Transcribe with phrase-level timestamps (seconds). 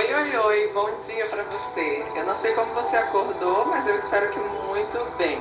[0.00, 2.02] Oi, oi, oi, bom dia para você.
[2.16, 5.38] Eu não sei como você acordou, mas eu espero que muito bem.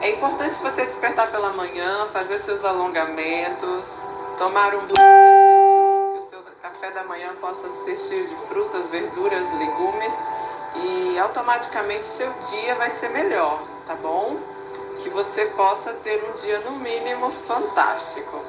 [0.00, 3.92] É importante você despertar pela manhã, fazer seus alongamentos,
[4.38, 9.52] tomar um banho que o seu café da manhã possa ser cheio de frutas, verduras,
[9.58, 10.14] legumes
[10.76, 14.36] e automaticamente seu dia vai ser melhor, tá bom?
[15.02, 18.40] Que você possa ter um dia no mínimo fantástico.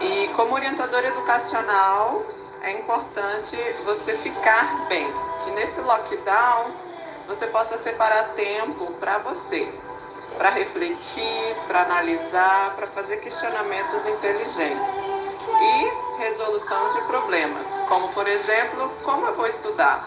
[0.00, 2.22] E como orientadora educacional,
[2.62, 5.12] é importante você ficar bem,
[5.44, 6.70] que nesse lockdown
[7.26, 9.72] você possa separar tempo para você,
[10.36, 14.94] para refletir, para analisar, para fazer questionamentos inteligentes
[15.60, 20.06] e resolução de problemas, como por exemplo, como eu vou estudar?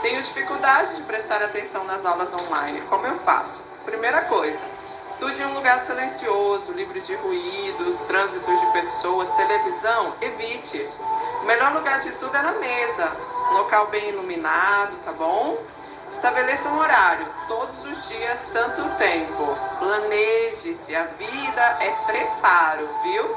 [0.00, 3.60] Tenho dificuldade de prestar atenção nas aulas online, como eu faço?
[3.84, 4.64] Primeira coisa,
[5.18, 10.88] Estude em um lugar silencioso, livre de ruídos, trânsitos de pessoas, televisão, evite.
[11.48, 13.10] Melhor lugar de estudo é na mesa,
[13.50, 15.56] um local bem iluminado, tá bom?
[16.10, 19.56] Estabeleça um horário, todos os dias, tanto tempo.
[19.78, 23.34] Planeje-se, a vida é preparo, viu?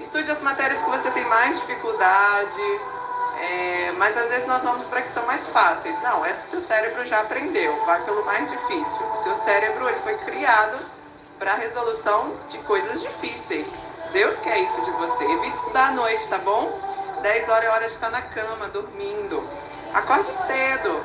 [0.00, 2.80] Estude as matérias que você tem mais dificuldade,
[3.40, 5.96] é, mas às vezes nós vamos para que são mais fáceis.
[6.02, 9.06] Não, essa seu cérebro já aprendeu, vai pelo mais difícil.
[9.14, 10.84] O seu cérebro ele foi criado
[11.38, 13.88] para a resolução de coisas difíceis.
[14.12, 15.24] Deus quer isso de você.
[15.24, 16.91] Evite estudar à noite, tá bom?
[17.22, 19.48] 10 horas é hora de estar na cama, dormindo.
[19.94, 21.04] Acorde cedo.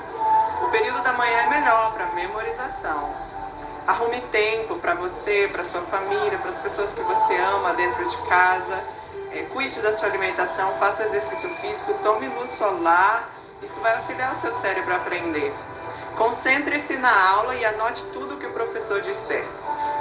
[0.64, 3.16] O período da manhã é melhor para memorização.
[3.86, 8.18] Arrume tempo para você, para sua família, para as pessoas que você ama dentro de
[8.28, 8.84] casa.
[9.32, 13.30] É, cuide da sua alimentação, faça exercício físico, tome luz solar.
[13.62, 15.54] Isso vai auxiliar o seu cérebro a aprender.
[16.18, 19.46] Concentre-se na aula e anote tudo o que o professor disser.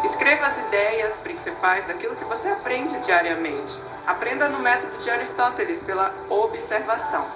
[0.06, 3.76] Escreva as ideias principais daquilo que você aprende diariamente.
[4.06, 7.26] Aprenda no método de Aristóteles pela observação.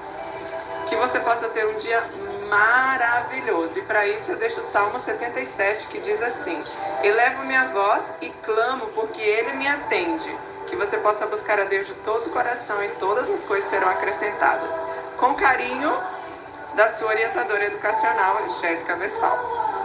[0.86, 2.00] Que você possa ter um dia
[2.48, 3.76] maravilhoso.
[3.76, 6.62] E para isso eu deixo o Salmo 77 que diz assim:
[7.02, 10.32] Elevo minha voz e clamo, porque ele me atende.
[10.68, 13.88] Que você possa buscar a Deus de todo o coração e todas as coisas serão
[13.88, 14.72] acrescentadas.
[15.16, 15.92] Com carinho,
[16.76, 19.79] da sua orientadora educacional, Jéssica Vesfal.